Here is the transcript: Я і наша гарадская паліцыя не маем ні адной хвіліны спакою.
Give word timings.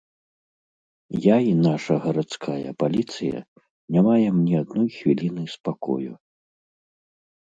Я 1.25 1.35
і 1.47 1.49
наша 1.67 1.93
гарадская 2.05 2.71
паліцыя 2.83 3.41
не 3.97 4.01
маем 4.07 4.35
ні 4.47 4.53
адной 4.63 4.89
хвіліны 4.97 5.43
спакою. 5.57 6.13